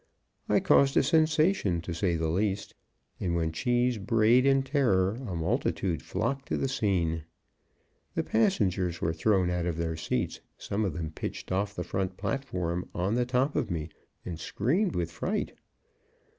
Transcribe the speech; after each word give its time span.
I 0.49 0.59
caused 0.59 0.97
a 0.97 1.03
sensation, 1.03 1.79
to 1.81 1.93
say 1.93 2.15
the 2.15 2.29
least. 2.31 2.73
And 3.19 3.35
when 3.35 3.51
Cheese 3.51 3.99
brayed 3.99 4.47
in 4.47 4.63
terror, 4.63 5.17
a 5.27 5.35
multitude 5.35 6.01
flocked 6.01 6.47
to 6.47 6.57
the 6.57 6.67
scene. 6.67 7.23
The 8.15 8.23
passengers 8.23 8.99
were 8.99 9.13
thrown 9.13 9.51
out 9.51 9.67
of 9.67 9.77
their 9.77 9.95
seats, 9.95 10.39
some 10.57 10.85
of 10.85 10.93
them 10.93 11.11
pitched 11.11 11.51
off 11.51 11.75
the 11.75 11.83
front 11.83 12.17
platform 12.17 12.89
on 12.95 13.13
the 13.13 13.27
top 13.27 13.55
of 13.55 13.69
me, 13.69 13.89
and 14.25 14.39
screamed 14.39 14.95
with 14.95 15.11
fright. 15.11 15.53